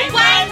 [0.00, 0.48] 台湾》。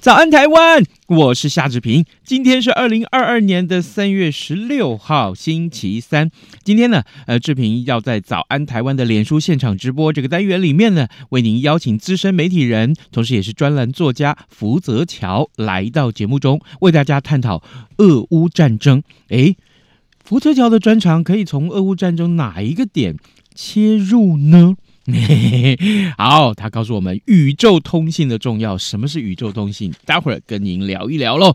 [0.00, 0.84] 早安，台湾！
[1.06, 2.04] 我是夏志平。
[2.22, 6.30] 今天是二零二二年的三月十六号，星期三。
[6.62, 17.62] 今天呢，呃，志平要在早安台湾的脸书现场直播这个单元里面呢，为您邀请资深媒体人，同时也是专栏作家福泽桥来到节目中，为大家探讨
[17.96, 19.02] 俄乌战争。
[19.28, 19.56] 诶，
[20.24, 23.16] 福泽乔的专长可以从俄乌战争哪一个点
[23.54, 24.74] 切入呢？
[26.16, 28.78] 好，他告诉我们宇宙通信的重要。
[28.78, 29.92] 什么是宇宙通信？
[30.06, 31.54] 待会儿跟您聊一聊喽。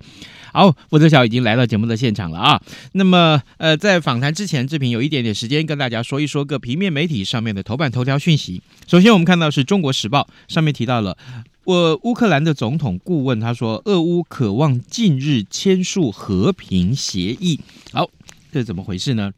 [0.53, 2.61] 好，福泽乔已经来到节目的现场了啊。
[2.91, 8.61] 那么，呃，在访谈之前，志平有一点点时间跟大家说一说各平面媒体上面的头版头条讯息。
[8.85, 11.17] 首先，我们看到是中国时报上面提到了，
[11.63, 17.59] 我乌克兰的总统顾问他说，俄乌渴望近日签署和平协议。
[17.91, 18.09] 好，
[18.51, 19.31] 这怎么回事呢？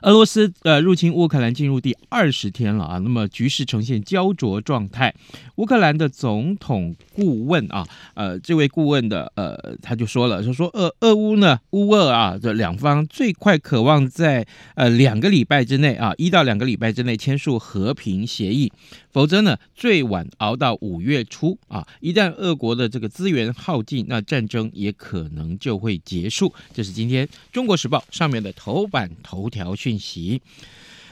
[0.00, 5.14] 俄罗斯呃入侵乌克兰进入第二十天了啊，那么局势呈现胶着状态。
[5.56, 18.72] 乌克兰的总统顾问啊，呃，这位顾问的呃，他就说了，就说俄俄乌呢，乌俄啊这两方最快渴望在呃两个礼拜之内啊，一到两个礼拜之内签署和平协议。
[19.18, 21.84] 否则呢，最晚熬到五月初啊！
[21.98, 26.54] 一旦俄国的这个资源耗尽，那战争也可能就会结束。
[26.72, 30.40] 这是今天《中国时报》上面的头版头条讯息。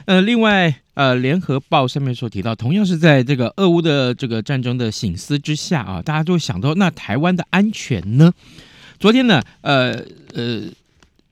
[0.05, 8.31] 呃，另外，呃，《联合报》上面所提到，同样是在这个俄乌的这个战争的醒思之下啊，大家都想到，那台湾的安全呢？
[8.97, 10.01] 昨天呢，呃
[10.33, 10.63] 呃。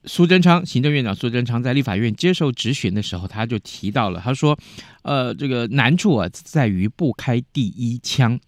[0.06, 4.56] 苏贞昌行政院长苏贞昌在立法院接受质询的时候，他就提到了，他说
[5.02, 8.38] ：“呃，这个难处啊，在于不开第一枪。”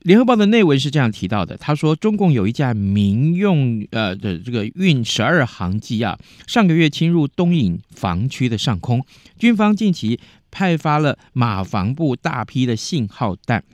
[0.00, 9.04] 联合报的内文是这样提到的，他说：“中共有一架民用呃的这个运十二航机啊，上个月侵入东引防区的上空，
[9.38, 10.20] 军方近期
[10.50, 13.64] 派发了马防部大批的信号弹。”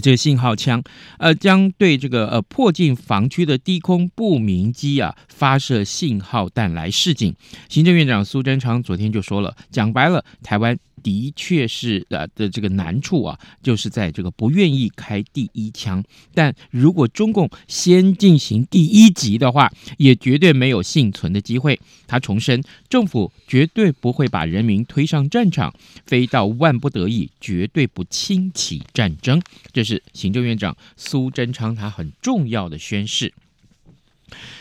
[0.00, 0.82] 这个信号枪，
[1.18, 7.34] 呃，将对这个呃迫近防区的低空不明机啊发射信号弹来示警。
[7.68, 10.78] 行政院长苏贞昌昨天就说了，讲白了，台湾。
[11.08, 16.04] 的确是呃的这个难处啊，就是在这个不愿意开第一枪。
[16.34, 21.80] 但如果中共先进行第一击的话，也绝对没有幸存的机会。
[22.06, 25.74] 他重申，政府绝对不会把人民推上战场，
[26.04, 29.40] 非到万不得已，绝对不轻启战争。
[29.72, 33.32] 这是行政院长苏贞昌他很重要的宣誓。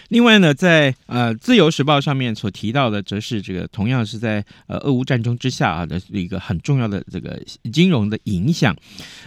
[0.10, 7.42] 另外呢，在呃《自由时报》上面所提到的，则是这个同样是在呃俄乌战争之下啊的一个很重要的这个
[7.72, 8.76] 金融的影响。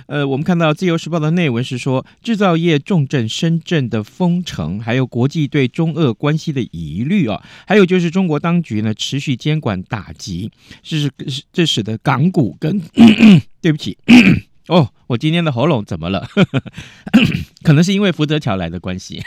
[0.06, 10.50] 呃，我们看到《自由时报》的内文是说，制造业重镇深圳的封城，还有国际对中俄关系的疑虑啊，还有就是中国当局呢持续监管打击，
[10.82, 12.80] 是是这使得港股跟
[13.60, 13.98] 对不起。
[14.68, 16.28] 哦，我今天的喉咙怎么了？
[17.64, 19.20] 可能是因为福泽桥来的关系。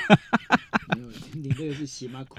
[1.43, 2.37] 你这个是喜马苦。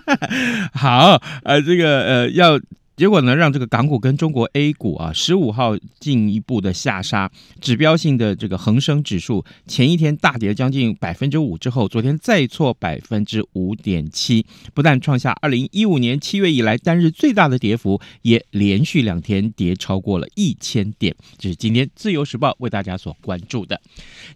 [0.72, 2.58] 好，呃，这个呃要。
[2.96, 7.28] 结果呢，让这个港股跟中国 A 股啊，十五号进一步的下杀，
[7.60, 21.14] 指标性的这个恒生指数前一天大跌将近百分之五之后，昨天再挫百分之五点七，不但创下二零一五年七月以来单日最大的跌幅，也连续两天跌超过了一千点。
[21.36, 23.80] 这是今天自由时报为大家所关注的。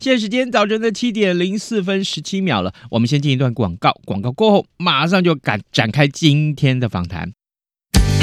[0.01, 7.38] 现在时间早晨的七点零四分十七秒了，我们先进一段广告，广告过后马上就赶展开今天的访谈。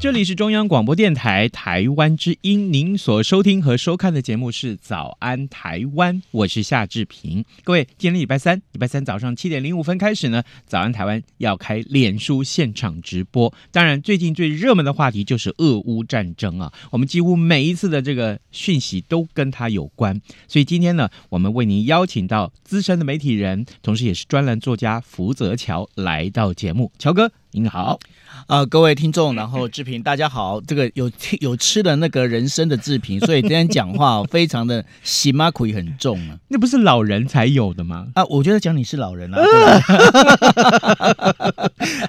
[0.00, 7.44] 这里是中央广播电台台湾之音，您所收听和收看的节目是《早安台湾》，我是夏志平。
[7.64, 13.52] 各位，今天礼拜三，礼拜三早上七点零五分开始呢，《早安台湾》要开脸书现场直播。
[13.70, 20.18] 当然，最近最热门的话题就是俄乌战争啊，我们几乎每一次的这个讯息都跟它有关。
[20.48, 26.90] 所以今天呢，我们为您邀请到资深的媒体人，同时也是专栏作家福泽乔来到节目。
[26.98, 27.98] 乔哥，您好。
[28.46, 30.60] 啊、呃，各位听众，然后志平，大家好。
[30.60, 31.10] 这个有
[31.40, 36.36] 有吃的那个人参的志平，所以今天讲话 非常的喜马苦很重啊。
[36.48, 38.06] 那不是老人才有的吗？
[38.14, 39.40] 啊，我觉得讲你是老人啊。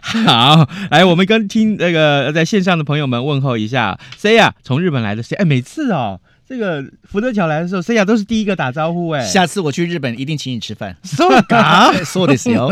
[0.01, 3.99] 好，来，我们跟听那个在线上的朋友们问候一下。
[4.17, 4.53] 谁呀？
[4.63, 5.35] 从日本来的谁？
[5.37, 6.19] 哎，每次哦。
[6.51, 9.25] 这个福德桥来的时候，C 亚都是第一个打招呼哎。
[9.25, 10.93] 下次我去日本一定请你吃饭。
[11.01, 12.69] 说嘎， 说的是哦。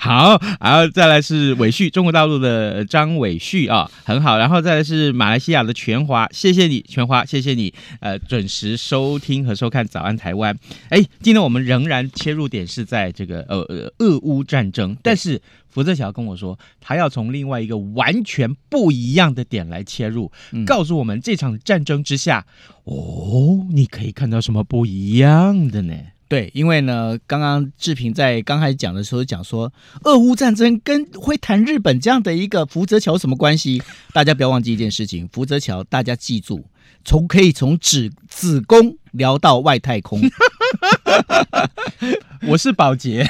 [0.00, 4.36] 好，然后再来是伟旭，中国大陆的张伟旭啊，很好。
[4.36, 10.52] 然后再来是马来西亚的全华，谢谢你，全华，谢谢你，呃，准时收听和收看《早安台湾》。
[10.88, 15.40] 哎，今天我们仍然切入点是在这个呃呃俄乌战争，但是。
[15.68, 22.46] 福泽桥跟我说，他要从另外一个完全不一样的点来切入，嗯、告诉我们这场战争之下，
[22.84, 25.94] 哦，你可以看到什么不一样的呢？
[26.28, 29.72] 对，因为呢，刚刚志平在刚开始讲的时候讲说，
[30.04, 33.82] 俄乌战争跟会谈日本这样的一个福泽桥什么关系？
[34.12, 36.66] 大家不要忘记一件事情，福泽桥，大家记住，
[37.02, 40.20] 从可以从子子宫聊到外太空。
[42.46, 43.28] 我是保洁，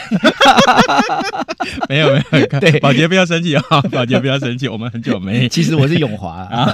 [1.88, 5.48] 没 有没有， 对，保洁不要生气啊，保洁不要生气，我们很久没。
[5.48, 6.72] 其实我是永华啊，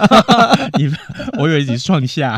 [0.78, 0.92] 你，
[1.38, 2.36] 我以为你是创夏。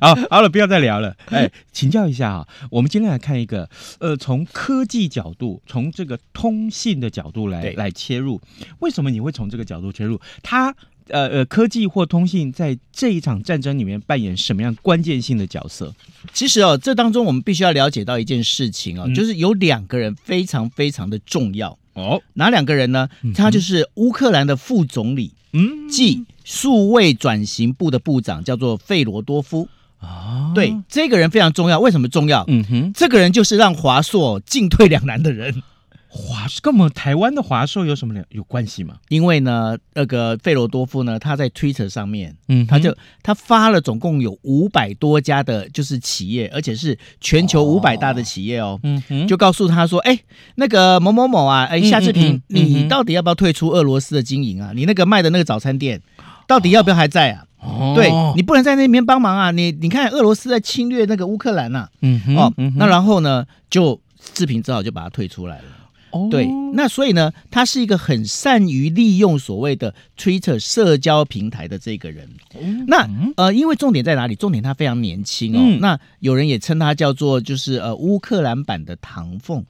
[0.00, 1.16] 好，好了，不要再聊了。
[1.30, 3.68] 哎，请教一下啊，我们今天来看一个，
[4.00, 8.40] 呃，从科技角度，从这个通信的角度来来切入，
[8.80, 10.20] 为什么你会从这个角度切入？
[10.42, 10.74] 它。
[11.08, 15.94] 呃呃，科技或通信在这一场战争里面扮演什么样关键性的角色？
[16.32, 22.22] 其实哦，这当中我们必须要了解到一件事情哦，嗯、就是有两个人非常非常的重要哦。
[22.34, 23.08] 哪两个人呢？
[23.34, 29.68] 他就是乌克兰的副总理，嗯，即数位转型部的部长，叫做费罗多夫。
[30.00, 31.78] 哦，对，这个人非常重要。
[31.78, 32.44] 为什么重要？
[32.48, 35.62] 嗯哼，这个人就是让华硕进退两难的人。
[36.14, 38.96] 华跟我们台湾的华硕有什么有有关系吗？
[39.08, 50.18] 因为呢，那个费罗多夫呢，他在 Twitter 上面，嗯，他就他发了总共有五百多家的，就是企业，而且是全球五百大的企业哦，嗯哼，就告诉他说，哎，
[50.56, 54.72] 那个某某某啊，哎，夏志平，嗯嗯嗯、你到底要不要退出俄罗斯的经营啊？
[54.74, 56.02] 你那个卖的那个早餐店，
[56.46, 57.46] 到底要不要还在啊？
[57.64, 59.50] 哦、对，你不能在那边帮忙啊！
[59.50, 63.98] 你你看俄罗斯在侵略那个乌克兰呐、啊，嗯哼哦，嗯那然后呢，就
[64.34, 65.64] 志平只好就把他退出来了。
[66.30, 72.28] 对，那所以呢，他是一个很善于利用所谓的 Twitter 社交平台的这个人。
[72.86, 74.34] 那呃，因为重点在哪里？
[74.34, 75.60] 重点他非常年轻哦。
[75.62, 79.64] 嗯、那有人也称他叫做就是呃乌克兰版的唐凤。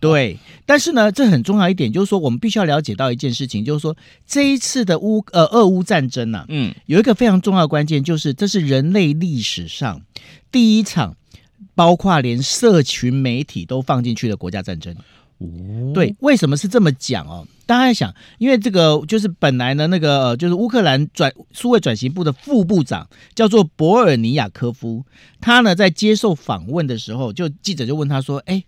[0.00, 10.02] 对，但是呢，这很重要一点就是说，我们必须要了解到一件事情，就是说这一次的乌呃俄乌战争呢、啊，嗯，有一个非常重要的关键，就是这是人类历史上
[10.50, 11.16] 第一场
[11.74, 14.94] 包括连社群媒体都放进去的国家战争。
[15.92, 17.46] 对，为什么是这么讲哦？
[17.64, 25.04] 大家在想，因为这个就是本来呢，那个就是乌克兰转数位转型部的副部长叫做博尔尼亚科夫，
[25.40, 28.62] 他呢在接受访问的时候，就记者就问他说：“哎，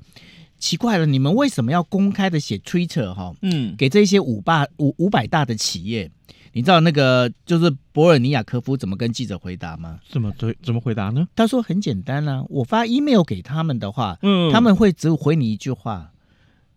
[0.59, 3.35] 奇怪了，你们为什么要公开的写 Twitter 哈？
[3.43, 6.11] 嗯，给这些五霸五五百大的企业？
[6.53, 9.99] 你知道那个就是博尔尼亚科夫怎么跟记者回答吗？
[10.09, 11.27] 怎么对怎么回答呢？
[11.35, 16.13] 他说很简单啊，我发 email 给他们的话，嗯，他们会只回你一句话。”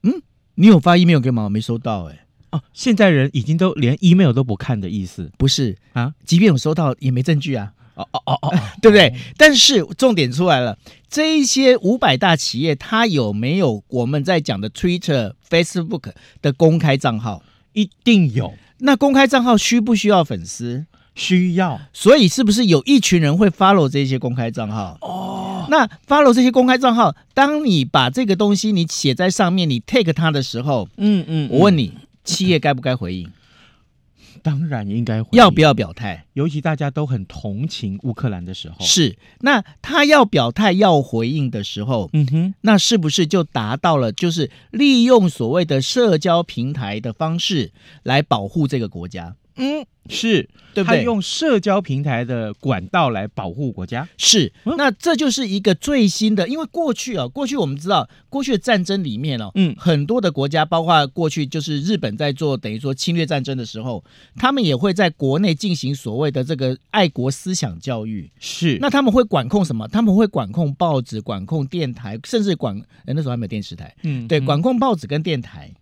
[0.03, 0.21] 嗯，
[0.55, 1.43] 你有发 email 给吗？
[1.43, 2.19] 我没收到哎、欸。
[2.51, 6.13] 哦，现在人已经都连 email 都不看的意思，不是啊？
[6.25, 7.73] 即便有收到，也没证据啊。
[7.95, 9.09] 哦哦哦哦， 对不对？
[9.09, 10.77] 哦、但是重点出来了，
[11.09, 17.43] 这一些五百大企业，它有没有我们在讲的 Twitter、Facebook 的公开账号？
[17.73, 18.53] 一定有。
[18.79, 20.85] 那公开账号需不需要粉丝？
[21.17, 21.81] 需要。
[21.91, 24.97] 所以是不是有一群人会 follow 这些公开账号？
[25.01, 25.67] 哦。
[25.69, 31.91] 那 follow 这些公开账号，当你把这个东西你写在上面，你 take 它的时候，嗯嗯，嗯我问你，
[32.23, 33.29] 企业该不该回应？
[34.43, 35.29] 当然应该会。
[35.33, 36.25] 要不要表态？
[36.31, 39.17] 尤其大家都很同情乌克兰的时候，是。
[39.41, 44.13] 那他要表态、要回应的时候，嗯哼，那是不是就达到了？
[44.13, 49.35] 就是利用所谓的社交平台的方式来保护这个国家？
[49.57, 51.03] 嗯，是，对不对？
[51.03, 54.53] 用社交平台的管道来保护国家，是。
[54.63, 64.03] 那这就是一个最新的，因为过去啊，过去我们知道，过去的战争里面哦，嗯，很多的国家，包括过去就是日本在做等于说侵略战争的时候，
[64.35, 68.77] 他们也会在国内进行所谓的这个爱国思想教育，是。
[68.79, 69.87] 那他们会管控什么？
[69.87, 75.67] 他们会管控报纸、管控电台，甚至管，哎那时候还没有电视台，嗯，对，管控报纸跟电台。
[75.69, 75.75] 嗯，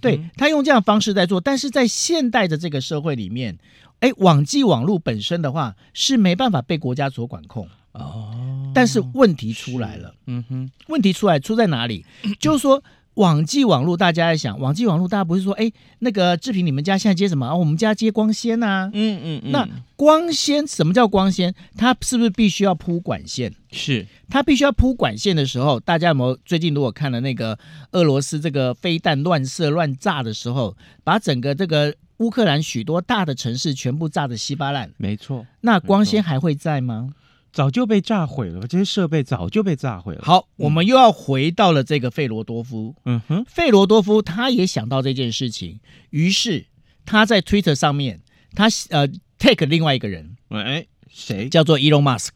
[0.00, 3.58] 对，他用这样的方式在做，但是在现代的这个社会里面，
[4.00, 8.72] 哎，网际网络本身的话是没办法被国家所管控哦。
[8.74, 12.04] 但是问题出来了，嗯哼，问题出来出在哪里？
[12.40, 12.82] 就是说。
[13.14, 17.54] 网际网络，大家在想，网际网络，大家不是说，哎，那个志平，你们家现在接什么啊？
[17.54, 18.90] 我们家接光纤呐、啊。
[18.92, 19.52] 嗯嗯嗯。
[19.52, 21.54] 那光纤，什么叫光纤？
[21.76, 23.52] 它是不是必须要铺管线？
[23.70, 24.06] 是。
[24.30, 27.58] 它必须要铺管线的时候，大家有没有最近如果看了那个
[27.90, 34.90] 俄罗斯这个飞弹乱射乱炸的时候，把整个这个乌克兰许多大的城市全部炸得稀巴烂？
[34.96, 35.46] 没错。
[35.60, 37.10] 那光纤还会在吗？
[37.52, 40.22] 早就被炸毁了，这些设备早就被炸毁了。
[40.24, 42.94] 好，我们又要回到了这个费罗多夫。
[43.04, 45.80] 嗯哼，费罗多夫他也想到这件事情，
[46.10, 46.66] 于是
[47.04, 48.20] 他在 Twitter 上面，
[48.54, 49.06] 他呃
[49.38, 51.48] take 另外一个人，喂，谁？
[51.48, 52.30] 叫做 Elon Musk，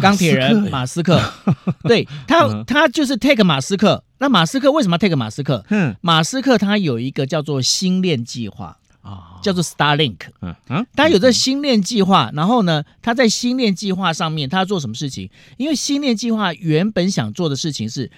[0.00, 1.18] 钢铁人马斯克。
[1.84, 4.04] 对他，他就是 take 马斯克。
[4.18, 5.64] 那马斯克为什么要 take 马斯克？
[5.70, 8.78] 嗯，马斯克他有一个叫做星链计划。
[9.02, 15.28] 啊，叫做 Starlink，嗯嗯，他有这星链计划，然后呢，他在星链计划上面，他要做什么事情？
[15.56, 18.10] 因为星链计划原本想做的事情是，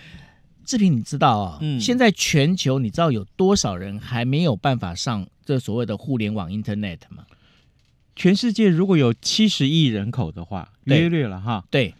[0.64, 7.24] 志平，你知道啊，嗯，现在全球你知道有多少人还没有办法上这所谓的互联网 Internet 吗？
[8.14, 11.94] 全世界如果有七十亿人口的话，略略了哈，对，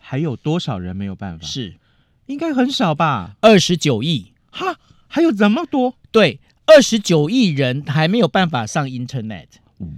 [0.00, 1.46] 还有多少人没有办法？
[1.46, 1.76] 是，
[2.26, 3.36] 应该很少吧？
[3.40, 5.94] 二十九亿，哈，还有这么多？
[6.10, 6.40] 对。
[6.66, 9.46] 二十九亿人还没有办法上 Internet，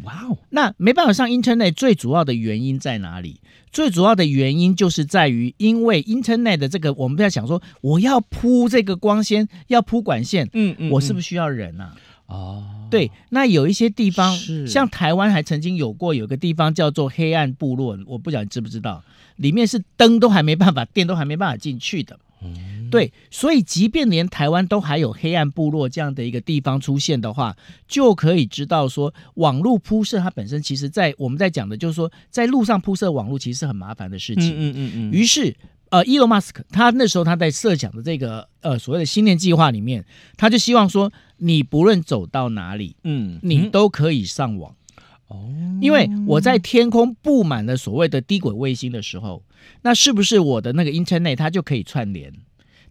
[0.04, 0.38] 哇哦！
[0.50, 3.40] 那没办法上 Internet 最主要的原因在哪里？
[3.70, 11.94] 最主要的原因就是在于，因为 Internet 的这个，我们不要想说我要铺这个光纤，要铺管线，嗯嗯，我是不是需要人啊？
[12.26, 19.02] 哦，对，那有一些地方，是像台湾还曾经有过，有个地方叫做黑暗部落，我不晓得你知不知道，
[19.36, 22.18] 里面是灯都还没办法，电都还没办法进去的。
[22.90, 34.44] 对，所以即便连台湾都还有黑暗部落这样的一个地方出现的话，就可以知道说，网络铺设它本身其实，在我们在讲的就是说，在路上铺设网络其实是很麻烦的事情。
[34.44, 35.12] 嗯嗯嗯。
[35.12, 35.56] 于是，
[35.90, 40.04] 呃，伊隆马斯克他那时候他在设想的这个呃所谓的星链计划里面，
[40.36, 44.74] 他就希望说，你不论走到哪里，嗯，你都可以上网。
[45.28, 45.50] 哦，
[45.82, 49.44] 因为我在天空布满了所谓的低轨卫星的时候，
[49.82, 52.32] 那是不是我的那个 Internet 它就可以串联？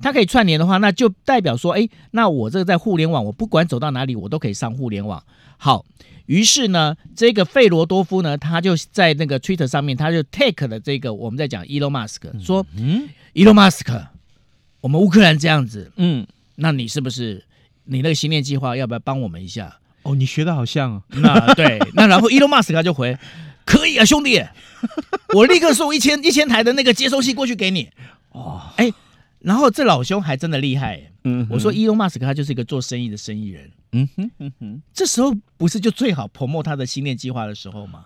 [0.01, 5.23] 它可以串联的话，那就代表说，哎，那我这个在互联网，我不管走到哪里，我都可以上互联网。
[5.57, 5.85] 好，
[6.27, 14.05] 于是呢，这个费罗多夫呢，他就在那个 Twitter 上面，他就 take 了这个我们在讲 Elon Musk 说，嗯，Elon Musk，
[14.81, 17.43] 我们乌克兰这样子，嗯，那你是不是
[17.85, 19.77] 你那个星链计划要不要帮我们一下？
[20.03, 21.01] 哦，你学的好像啊。
[21.09, 23.17] 那对，那然后 Elon Musk 他就回，
[23.65, 24.39] 可以啊，兄弟，
[25.33, 27.89] 我立刻送一千一千台的那个接收器过去给你。
[28.31, 28.93] 哦，哎。
[29.39, 38.05] 然后这老兄还真的厉害，嗯，我说伊隆马斯克他就是一个做生意的生意人，嗯哼嗯哼，这时候不是就最好 promote 他的新链计划的时候吗？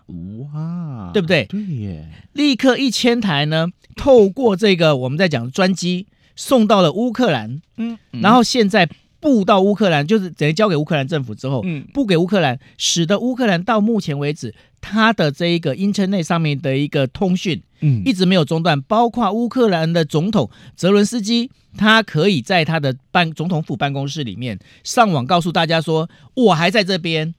[0.53, 1.45] 哇，对不对？
[1.45, 8.89] 对耶，立刻一千台呢，透过这个我们在讲专机送到了乌克兰，嗯，然后现在
[9.21, 14.53] 布到乌克兰，就是等于交给乌克兰政府之后，嗯，布给乌克兰，使得乌克兰到目前为止。
[14.81, 18.81] 它的这一个 Internet 上面的一个通讯，嗯，一直没有中断。
[18.81, 27.35] 包括乌克兰的总统泽伦斯基，他可以在他的办总统府办公室里面上网告诉大家说：“我还在这边，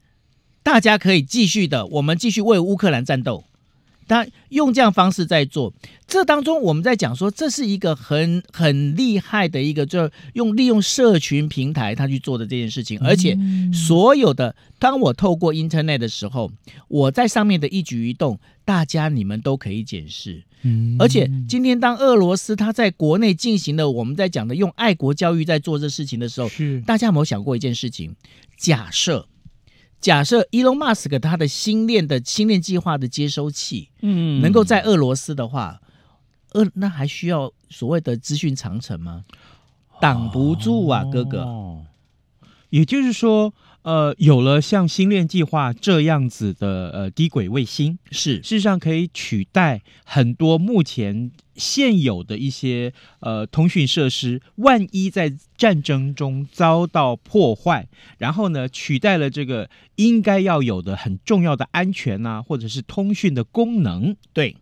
[0.62, 3.42] 大家可以继续的，我们继续为乌克兰战斗。”
[4.09, 5.73] 他用这样方式在做，
[6.06, 13.38] 这当中我们在讲说，这是一个很很厉害的一个，就是用利用社群平台他去做的这件事情，而且
[13.73, 16.50] 所有的当我透过 Internet 的时候，
[16.88, 20.42] 我在上面的一举一动，大家你们都可以检视。
[20.99, 26.49] 而且今天当俄罗斯他在国内进行了我们在讲的用爱国教育在做这事情的时候，
[26.87, 28.14] 大家有没有想过一件事情？
[28.59, 29.26] 假设。
[30.02, 35.80] 假设 Elon Musk 他的星链的星链计划的接收器，嗯，能够在俄罗斯的话，
[36.52, 39.25] 呃，那还需要所谓的资讯长城吗？
[40.00, 41.47] 挡不住啊，哥哥。
[42.71, 54.40] 也就是说，呃，有了像星链计划这样子的呃低轨卫星，是事实上可以取代很多目前现有的一些呃通讯设施。
[54.56, 64.16] 万一在战争中遭到破坏，然后呢，取代了这个应该要有的很重要的安全啊，或者是通讯的功能。
[64.32, 64.56] 对，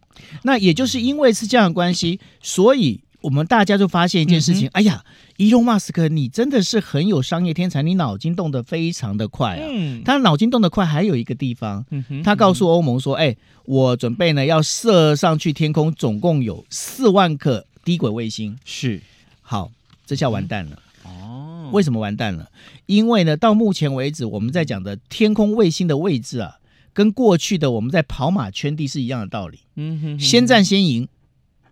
[0.45, 3.03] 那也就是因为是这样的关系，所以。
[3.23, 5.05] 我们大家就发现一件事情，嗯、哎呀，
[5.37, 9.69] 伊隆马斯克，你真的是很有商业天才，你脑筋动得非常的快啊！
[9.71, 19.01] 嗯、他脑筋动得快，还有一个地方，嗯、他告诉欧盟说：“哎，我准备呢要射上去天空，总共有四万颗低轨卫星。”是，
[19.43, 19.71] 好，
[20.07, 20.79] 这下完蛋了。
[21.05, 22.51] 哦、嗯，为什么完蛋了？
[22.87, 26.57] 因为呢，到目前为止，我们在讲的天空卫星的位置啊，
[26.95, 29.61] 跟过去的我们在跑马圈地是一样的道理。
[29.77, 31.07] 嗯哼，先战先赢。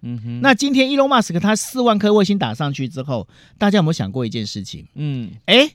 [0.02, 3.28] 嗯哼，那今天伊隆马斯克他四万颗卫星打上去之后，
[3.58, 4.86] 大家有没有想过一件事情？
[4.94, 5.70] 嗯，哎，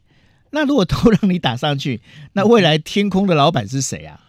[0.51, 2.01] 那如果都让你打上去，
[2.33, 4.19] 那未来天空的老板是谁啊？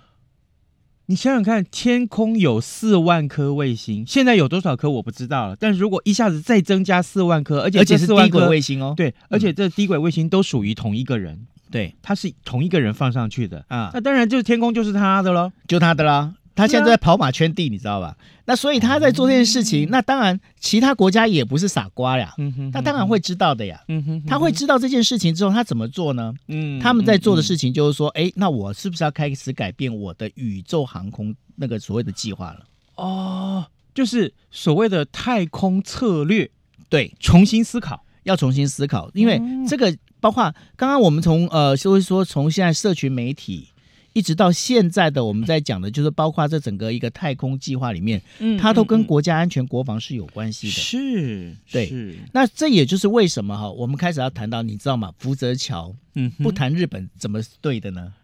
[1.06, 5.54] 你想想看，天空有四万颗卫星，现在有多少颗我不知道了。
[5.54, 16.32] 但是如果一下子再增加四万颗，而且而且是低轨卫星哦，对，而且这低轨卫星都属于同一个人，对，他是同一个人放上去的啊，那当然就是天空就是他的喽，就他的啦。
[16.54, 18.16] 他现在在跑马圈地，你知道吧？
[18.44, 22.34] 那所以他在做这件事情，那当然其他国家也不是傻瓜呀，
[22.72, 23.80] 他当然会知道的呀。
[24.28, 26.32] 他会知道这件事情之后，他怎么做呢？
[26.48, 32.60] 嗯他们在做的事情就是说，哎，那我是不是要开始改变我的宇宙航空那个所谓的计划了？
[32.96, 36.50] 哦，就是所谓的太空策略，
[36.88, 40.44] 对，重新思考，要重新思考，因为这个包括
[40.76, 43.68] 刚刚我们从呃，就是说从现在社群媒体。
[44.14, 50.72] 一直到现在的我们在讲的，就是包括这整个一个太空计划里面，嗯，它都跟国家安全、国防是有关系的。
[50.72, 51.86] 是，对。
[51.86, 55.12] 是那这也就是为什么哈，我们开始要谈到，你知道吗？
[55.18, 58.14] 福泽桥，嗯，不谈日本怎么对的呢？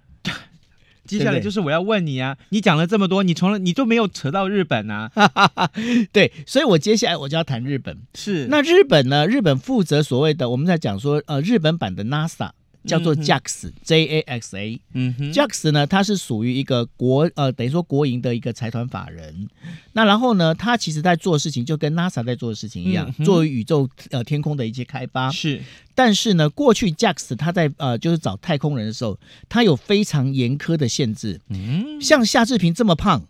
[1.07, 5.11] 接下来就是我要问你啊，你讲了这么多，你从来你都没有扯到日本啊？
[6.13, 7.99] 对，所以我接下来我就要谈日本。
[8.15, 9.27] 是，那日本呢？
[9.27, 12.51] 日本负责所谓的我们在讲说，呃，日本版的 NASA。
[12.85, 14.81] 叫做 JAXA，J A X A。
[14.95, 19.49] 嗯哼，JAXA 呢，它是属于一个国呃，等于说国营的一个财团法人。
[19.93, 25.31] 那然后呢，它其实在做的事情就跟 NASA 在做的事情一样，嗯、作为宇宙呃天空的一些开发。
[25.31, 25.61] 是，
[25.95, 31.41] 但是呢，过去 JAXA 它在呃就是找太空人的时候，它有非常严苛的限制。
[31.49, 33.23] 嗯，像夏志平这么胖，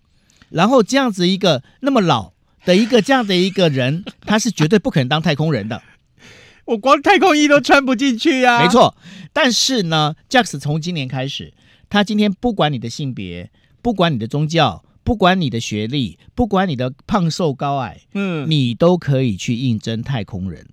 [0.51, 2.33] 然后这样子一个那么老
[2.65, 5.83] 的一个这样的一个人，他是绝对不可能当太空人的。
[6.67, 8.63] 我光太空衣都穿不进去呀、啊！
[8.63, 8.97] 没错，
[9.33, 11.53] 但是呢，JAXA 从今年开始，
[11.89, 13.51] 他今天不管你的性别，
[13.83, 20.67] 不管你的宗教，不管你的学历，不管你的胖瘦高矮，嗯，你都可以去应征太空人。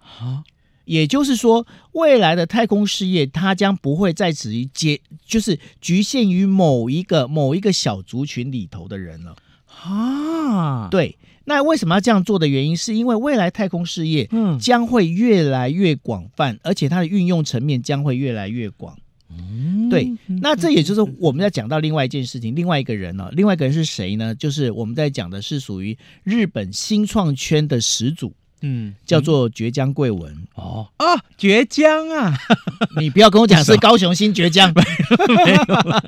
[0.00, 0.42] 啊，
[0.86, 9.36] 也就是说，未来的太空事业，它将不会再止于接，就是局限于某一个某一个小族群里头的人了。
[9.82, 11.16] 啊，对。
[11.48, 18.96] 那为什么要这样做的原因，是因为未来太空事业嗯将会越来越广泛，嗯、而且它的运用层面将会越来越广。
[19.30, 20.12] 嗯，对。
[20.26, 24.34] 那这也就是我们要讲到另外一件事情，另外一个人呢、哦，另外一个人是谁呢？
[24.34, 28.32] 就是我们在讲的是属于日本新创圈的始祖。
[28.60, 32.36] 嗯，叫做绝江贵文哦啊，绝江啊，
[32.98, 35.62] 你不要跟我讲是高雄新绝江，没有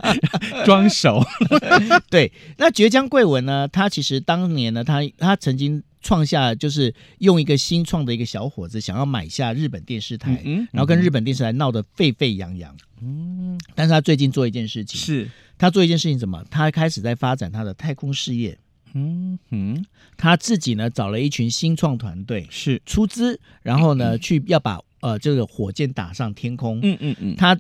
[0.66, 1.24] 装熟。
[2.10, 3.68] 对，那绝江贵文呢？
[3.68, 12.74] 他其实当年呢，他他曾经创下，就是用一个新创的一个小伙子想要买下日本电视台，嗯嗯、然后跟日本电视台闹得沸沸扬扬。
[13.02, 16.44] 嗯，但是他最近做一件事情，是他做一件事情，什么？
[16.50, 18.58] 他开始在发展他的太空事业。
[18.94, 19.84] 嗯哼，
[20.16, 26.80] 他自己呢找了一群新创团队，是出资，然后呢、嗯、去要把呃这个火箭打上天空。
[26.82, 27.58] 嗯嗯嗯，他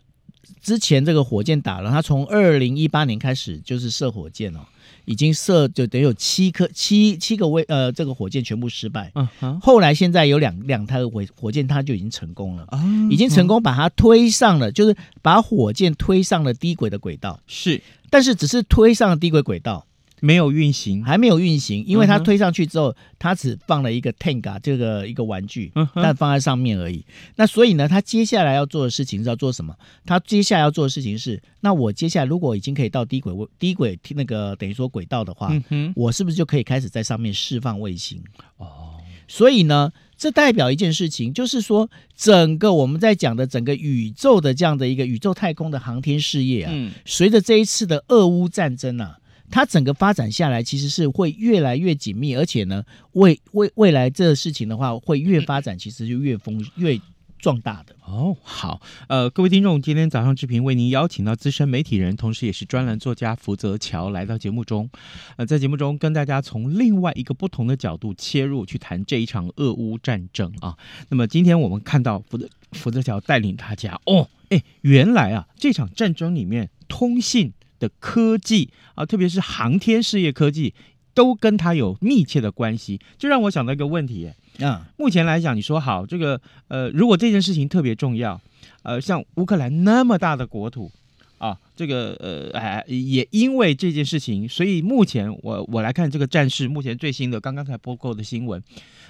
[0.62, 4.60] 之前这个火箭打了，他从二零一八年开始就是射火箭哦，
[5.04, 9.12] 已经射就等于有七颗七七个位呃这个火箭全部失败。
[9.14, 17.38] 嗯哼，后来现在有两两台火火箭，它就已经成功了，嗯、已经成功把它推上了，就是把火箭推上了低轨的轨道。
[17.46, 19.86] 是，但是只是推上了低轨轨道。
[20.20, 27.04] 没有运行，还没有运行，因为它推上去之后，它只放了一个 Tenga 这个一个玩具，但放在上面而已。
[27.36, 29.74] 那所以呢，他接下来要做的事情是要做什么？
[30.04, 35.50] 他接下来要做的事情是，那我接下来如果已经可以到低轨低轨那个等于说轨道的话，
[35.94, 38.22] 我是不是就可以开始在上面释放卫星？
[38.58, 46.72] 哦，所以呢，这代表一件事情，就是说整个我们在讲的整个宇宙的这样的一个宇宙太空的航天事业啊，
[47.06, 49.16] 随着这一次的俄乌战争啊。
[49.50, 56.98] 它整个发展下来，其实是会越来越紧密，而且呢，未未未来这个事情的话，会越发展，其实就越丰越
[57.38, 57.96] 壮大的。
[58.06, 64.90] 哦，好，呃，各位听众，今天早上志平为您邀请到资深媒体人，同时也是专栏作家福泽桥来到节目中，
[65.36, 70.76] 呃，在节目中跟大家从另外一个不同的角度切入去谈这一场俄乌战争啊。
[71.08, 80.72] 那么今天我们看到福泽福泽桥带领大家，哦，哎，原来啊，这场战争里面通信的科技啊，特别是航天事业科技，
[81.12, 84.30] 都跟它有密切的关系，就让我想到一个问题。
[84.60, 88.40] 啊，目前来讲，你说好这个，呃，如果这件事情特别重要，
[88.82, 90.92] 呃，像乌克兰那么大的国土，
[91.40, 98.62] 啊，这个，呃，哎，也因为这件事情，所以目前我我来看这个战事，目前最新的刚刚才播过的新闻，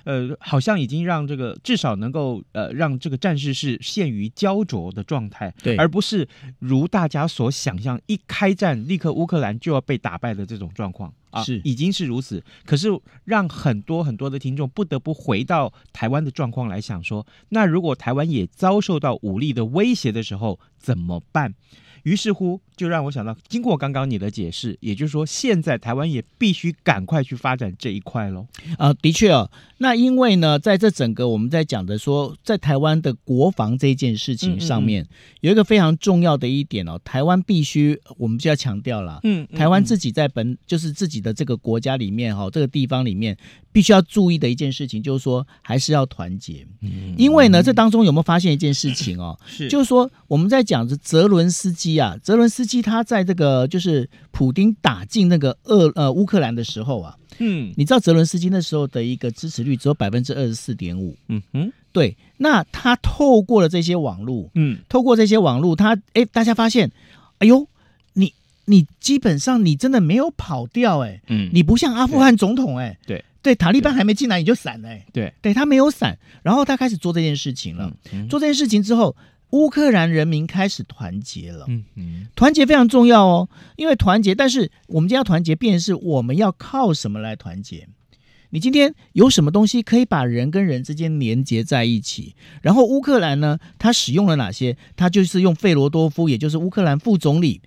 [0.04, 6.28] 呃，好像已经让这个至少能够，呃，让这个战事是陷于焦灼的状态，对，而不是
[6.60, 11.12] 如大家所想象，一开战立刻乌克兰就要被打败的这种状况。
[11.30, 12.88] 啊，是已经是如此，可是
[13.24, 21.54] 让很多很多的听众不得不回到台湾的状况来想说，那如果台湾也遭受到武力的威胁的时候怎么办？
[22.02, 28.46] 于是乎，就让我想到，经过刚刚你的解释，也就是说，现在台湾也必须赶快去发展这一块喽。
[28.78, 43.36] 啊，的确哦，那因为呢，在这整个我们在讲的说，在台湾的国防这件事情上面，嗯嗯嗯，有一个非常重要的一点哦，台湾必须我们就要强调了，嗯，台湾自己在本就是自己的这个国家里面哈，这个地方里面
[43.72, 46.66] 必须要注意的一件事情，就是说还是要团结。
[46.80, 49.38] 嗯，因为呢，这当中有没有发现一件事情哦？
[49.46, 66.92] 是，就是说我们在讲着泽伦斯基啊，泽伦斯基他在这个就是普丁打进那个俄呃乌克兰的时候啊，嗯，你知道泽伦斯基那时候的一个支持率只有百分之二十四点五，嗯哼，对，那他透过了这些网络，嗯，透过这些网络，他哎，大家发现，
[67.38, 67.66] 哎呦，
[68.12, 68.32] 你
[68.66, 73.24] 你基本上你真的没有跑掉，哎，嗯，你不像阿富汗总统，哎，对。
[73.42, 75.32] 对，塔利班还没进来你就散了，哎，对。
[75.40, 77.90] 对，他没有散，然后他开始做这件事情了，
[78.28, 79.16] 做这件事情之后。
[79.50, 87.88] 乌克兰人民开始团结了，嗯嗯，团结非常重要哦，因为团结，但是我们今天要团结，便是我们要靠什么来团结？
[88.50, 92.34] 你今天有什么东西可以把人跟人之间连接在一起？
[92.62, 94.76] 然后乌克兰呢，他使用了哪些？
[94.96, 97.60] 他就是用费罗多夫，也就是乌克兰副总理，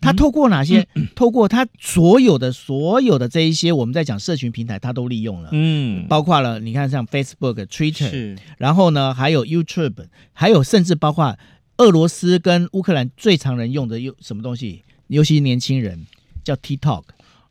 [0.00, 0.86] 他透过哪些？
[0.94, 11.36] 嗯、 透过他所有的所有的这一些，我们在讲社群平台，他都利用了，嗯，包括了你看像 Facebook、Twitter，然后呢还有 YouTube，还有甚至包括
[11.76, 14.84] 俄罗斯跟乌克兰最常人用的有什么东西？
[15.08, 16.06] 尤其是年轻人
[16.42, 17.02] 叫 TikTok，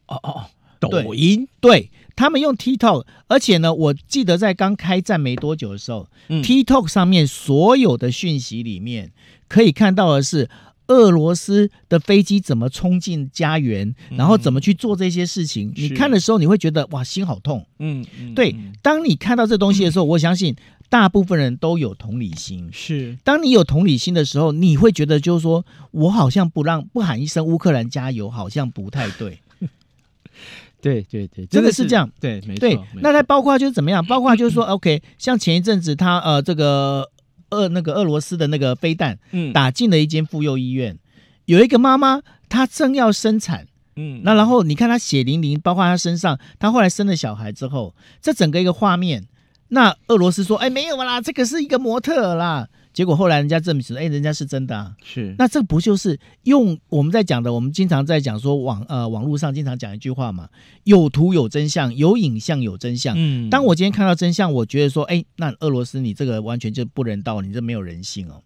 [0.07, 0.45] 哦哦。
[0.81, 9.13] 抖音对，对他们用 TikTok，而且呢，我记得在刚开战没多久的时候，嗯，TikTok 上面所有的讯息里面
[9.47, 10.49] 可以看到的是
[10.87, 15.71] 俄罗斯的飞机怎么冲进家园，嗯，然后怎么去做这些事情。
[15.77, 17.65] 你看的时候，你会觉得哇，心好痛。
[17.79, 18.05] 嗯，
[18.35, 20.53] 对，当你看到这东西的时候，我相信
[20.89, 22.69] 大部分人都有同理心。
[22.73, 29.39] 是，当你有同理心的时候，你会觉得就是说我好像不让不喊一声乌克兰加油，好像不太对。
[30.81, 32.09] 对对对，真的是这样。
[32.19, 32.59] 对，没错。
[32.59, 34.05] 对，那它包括就是怎么样？
[34.05, 37.09] 包括就是说， OK，像前一阵子他呃，这个
[37.49, 40.97] 俄那个俄罗斯的那个飞弹，嗯，打进了一间妇幼医院，
[41.45, 49.27] 有一个妈妈她正要生产，嗯，那然后你看她血淋淋，包括她身上，她后来生了小孩之后，这整个一个画面，
[49.69, 52.67] 那俄罗斯说，哎，没有啦，这个是一个模特啦。
[52.91, 54.95] 结果后来人家证明说，哎，人家是真的啊。
[55.03, 57.53] 是，那这不就是用我们在讲的？
[57.53, 60.49] 我们经常在讲说网呃网络上经常讲一句话嘛，
[60.83, 63.15] 有图有真相，有影像有真相。
[63.17, 68.41] 嗯，当我今天看到真相，我觉得说，哎，那俄罗斯你这个完全就不人道，你这没有人性哦。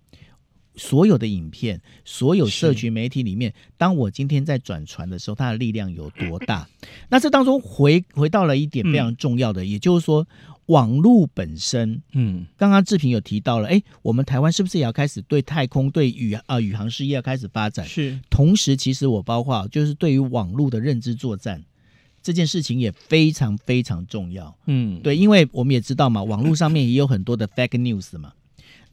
[0.76, 6.68] 所有的影片，所有社群媒体里面，当我今天在转传的时候，它的力量有多大？
[7.10, 10.28] 那这当中回回到了一点非常重要的，嗯、也就是说。
[10.68, 17.86] 网络本身，嗯，刚刚志平有提到了，哎，我们台湾是不是也要开始对太空、对宇啊、呃、宇航事业要开始发展？
[17.86, 18.18] 是。
[18.30, 21.62] 同时，其实我包括就是对于网络的认知作战
[22.22, 24.56] 这件事情也非常非常重要。
[24.68, 28.32] 嗯，对，因为我们也知道嘛，网络上面也有很多的 fake news 嘛。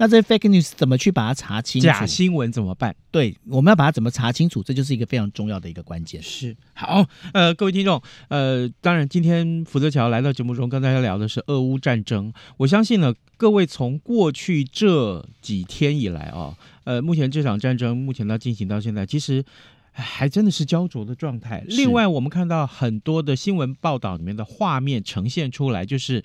[0.00, 1.86] 那这些 fake news 怎么去把它查清楚？
[1.86, 2.96] 假新闻怎么办？
[3.10, 4.62] 对，我们要把它怎么查清楚？
[4.62, 6.22] 这就是一个非常重要的一个关键。
[6.22, 12.32] 是好，呃，各位听众，呃，当然今天福泽桥来到节目中跟大家聊的是俄乌战争。
[12.56, 19.44] 我相信呢，各位从过去这几天以来啊、哦，呃，目前这场战争目前到进行到现在，其实
[19.92, 21.62] 还真的是焦灼的状态。
[21.66, 26.24] 另外，我们看到很多的新闻报道里面的画面呈现出来，就是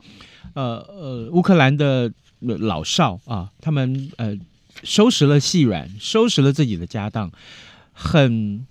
[0.54, 2.10] 呃呃，乌克兰的。
[2.46, 4.38] 老少啊，他们呃
[4.84, 7.32] 收拾了细软，收拾了自己的家当，
[7.94, 8.66] 很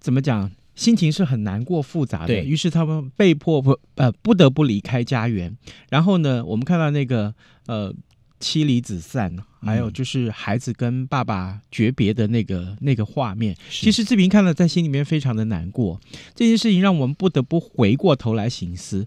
[0.00, 2.42] 怎么讲，心情是很难过、复杂的。
[2.42, 5.56] 于是他们被迫不呃不得不离开家园。
[5.90, 7.34] 然后呢，我们看到那个
[7.66, 7.94] 呃
[8.40, 16.00] 妻离子散还有就是孩子跟爸爸诀别的那个那个画面，其实志平看了在心里面非常的难过。
[16.34, 19.06] 这件事情让我们不得不回过头来省思，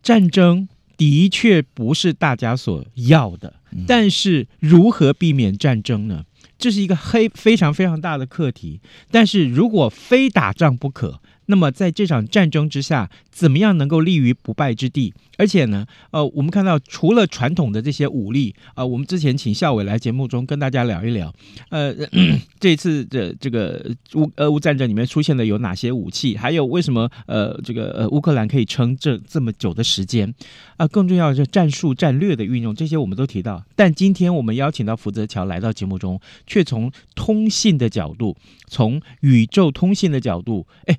[0.00, 3.54] 战争的确不是大家所要的，
[3.86, 6.24] 但是如何避免战争呢？
[6.58, 8.80] 这是一个黑非常非常大的课题。
[9.12, 15.14] 但是如果非打仗不可，那么在这场战争之下，怎么样能够立于不败之地？
[15.38, 21.32] 而且呢，呃，我们看到除了传统的这些武力，呃，我们之前请校委来节目中跟大家聊一聊，
[21.70, 21.94] 呃，
[22.60, 26.36] 这次的这个乌俄乌战争里面出现的有哪些武器？
[26.36, 30.34] 还有为什么呃这个呃乌克兰可以撑这这么久的时间？
[30.76, 33.64] 啊、更重要的是战术战略的运用，这些我们都提到。
[33.74, 38.36] 但今天我们邀请到福泽桥来到节目中，却从通信的角度，
[38.68, 40.98] 从宇宙通信的角度，哎，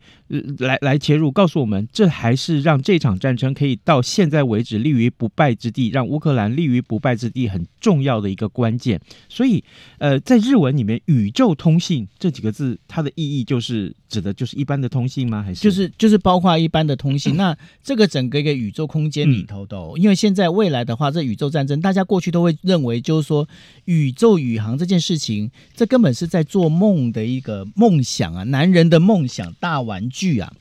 [0.59, 4.29] 来来切入，告诉我们，这还是让这场战争可以到现。
[4.29, 9.01] 在为止立于不败之地，让乌克兰立于不败之地，很重要的一个关键。
[9.27, 9.63] 所以，
[9.97, 15.41] 呃，在日文里面，“宇宙通信”这几个字，它的意义就是指的就是一般的通信吗？
[15.41, 17.35] 还是就是就是包括一般的通信？
[17.35, 23.47] 那这个整个一个宇宙空间里头的，哦，因为现在未来的话，这宇宙战争，大家过去都会认为就是说
[23.85, 30.53] 宇宙宇航这件事情，这根本是在做梦的一个梦想啊，男人的梦想大玩具啊。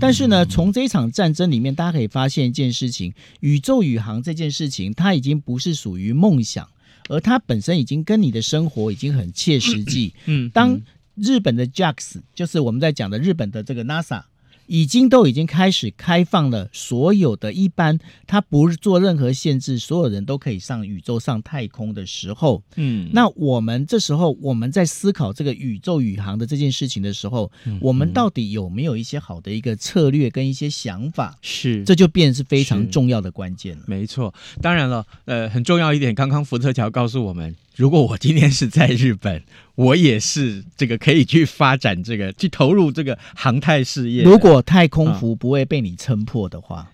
[0.00, 3.12] 但是呢，从这一场战争里面，大家可以发现一件事情。
[3.40, 6.68] 宇宙宇航这件事情，它已经不是属于梦想，
[7.08, 10.14] 而它本身已经跟你的生活已经很切实际。
[10.26, 10.80] 嗯，当
[11.14, 14.22] 日本的 JAX，就是我们在讲的日本的这个 NASA。
[14.66, 31.36] 已经都已经开始开放了，所有的一般，它不做任何限制，所有人都可以上宇宙、上太空的时候，嗯，那我们这时候我们在思考这个宇宙宇航的这件事情的时候，嗯，我们到底有没有一些好的一个策略跟一些想法？
[31.42, 33.84] 是，这就变成是非常重要的关键了。
[33.86, 37.54] 没错，当然了，呃，很重要一点，刚刚福特桥告诉我们。
[37.76, 39.42] 如果我今天是在日本，
[39.74, 44.22] 我也是这个可以去发展这个，去投入这个航太事业。
[44.22, 46.90] 如果太空服不会被你撑破的话，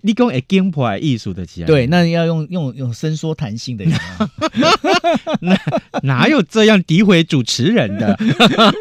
[0.00, 1.66] 你讲会惊破艺术的起来？
[1.66, 3.92] 对，那要用用用伸缩弹性的人。
[5.42, 5.54] 那
[6.02, 8.18] 哪有这样诋毁主持人的？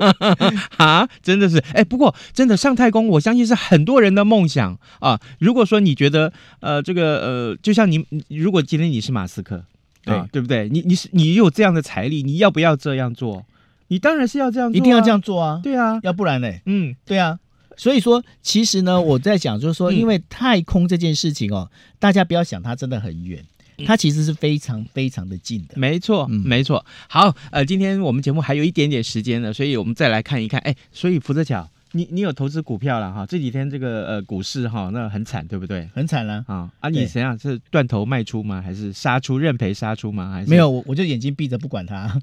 [0.77, 5.19] 啊，真的是哎，不过真的上太空，我相信是很多人的梦想啊。
[5.39, 9.65] 如果说你觉得呃这个呃，就像你，如果今天你是马斯克。
[10.05, 10.69] 对、啊，对不对？
[10.69, 13.45] 你你是你有这样的财力，你要不要这样做？
[13.87, 15.59] 你当然是要这样做、啊，一定要这样做啊！
[15.61, 16.51] 对啊，要不然呢？
[16.65, 17.39] 嗯，对啊。
[17.77, 23.43] 所以说，其实呢，我在讲就是说，因为太空这件事情哦，嗯、大家不要想它真的很远，
[23.85, 25.75] 它其实是非常非常的近的。
[25.75, 26.85] 没错，嗯、没错。
[27.09, 30.59] 好，呃，今天我们节目还有一点点时间呢，所以我们再来看一看。
[30.61, 31.69] 哎，所以福泽桥。
[31.95, 33.25] 你你有投资股票了哈？
[33.25, 35.89] 这几天这个呃股市哈，那很惨，对不对？
[35.95, 36.69] 很惨了啊！
[36.81, 38.61] 啊，你怎样是断头卖出吗？
[38.61, 40.29] 还是杀出认赔杀出吗？
[40.29, 40.69] 还是没有？
[40.69, 42.21] 我我就眼睛闭着不管它。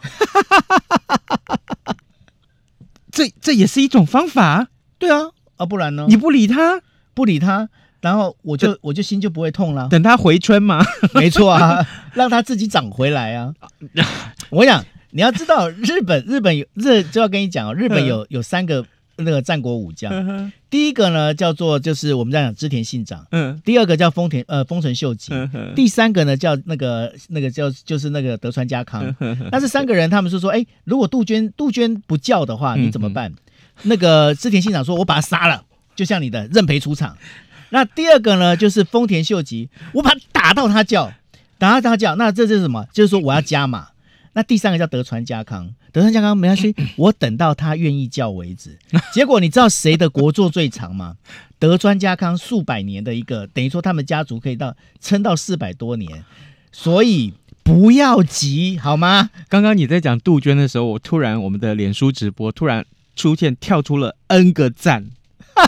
[3.12, 4.68] 这这也是一种方法。
[4.98, 5.18] 对啊，
[5.58, 6.06] 啊不然呢？
[6.08, 6.80] 你不理他，
[7.12, 7.68] 不理他，
[8.00, 9.88] 然后我就我就心就不会痛了。
[9.90, 10.82] 等他回春嘛？
[11.12, 13.52] 没错啊，让他自己长回来啊！
[14.48, 18.86] 我想你要知道，日本日本有这就要跟你讲哦，日本有有三个。
[19.16, 25.32] 那个战国武将，第一个呢叫做就是我们在讲织田信长，嗯，第二个叫丰田呃丰臣秀吉，
[25.76, 29.14] 第三个呢叫那个那个叫就是那个德川家康。
[29.50, 33.32] 那这三个人他们是说，哎，如果杜鹃杜鹃不叫的话，你怎么办？
[33.82, 37.16] 那个织田信长说，我把他杀了，就像你的认赔出场。
[37.70, 41.12] 那第二个呢就是丰田秀吉，我把他打到他叫，
[41.58, 42.86] 打到他叫，那这是什么？
[42.92, 43.88] 就是说我要加码。
[44.34, 48.78] 那第三个叫德川家康，德川家康没关系， 我等到他愿意叫为止。
[49.12, 51.16] 结果你知道谁的国祚最长吗？
[51.58, 56.24] 德川家康数百年的一个，等于说他们家族可以到撑到四百多年，
[56.72, 59.30] 所以不要急，好吗？
[59.48, 65.10] 刚刚你在讲杜鹃的时候，我突然我们的脸书直播突然出现跳出了 N 个赞，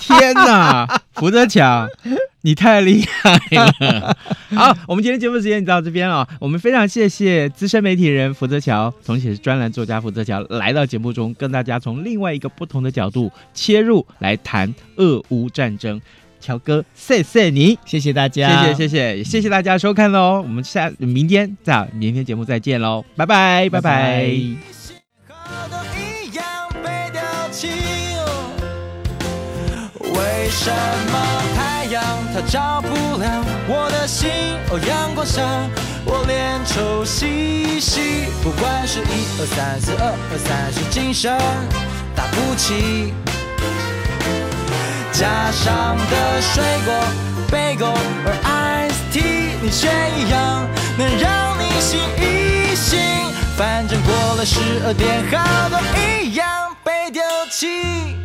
[0.00, 1.86] 天哪，福泽桥。
[2.44, 3.40] 你太厉害
[3.80, 4.16] 了！
[4.54, 6.28] 好，我们今天节目时间就到这边了。
[6.38, 15.98] 我们非常谢谢资深媒体人福泽桥，同时也是专栏作家福泽桥来到节目中，跟大家从另外一个不同的角度切入来谈俄乌战争。
[16.38, 20.42] 乔哥，谢谢你，谢谢大家，谢谢谢谢，谢谢大家收看喽。
[20.42, 23.80] 我们下明天再明天节目再见喽，拜拜拜拜。
[23.80, 23.90] 拜
[30.60, 31.24] 拜
[31.56, 31.73] 它
[32.46, 34.30] 照不亮我的心，
[34.70, 35.42] 哦，阳光下，
[36.04, 38.26] 我脸抽吸吸。
[38.42, 41.36] 不管是一二三四二二三四，精神
[42.14, 43.14] 打不起。
[45.12, 46.92] 架上的水果
[47.50, 52.98] ，bagel 和 iced tea，你却一样能让你醒一醒。
[53.56, 56.46] 反正过了十二点，好多一样
[56.82, 58.16] 被丢弃。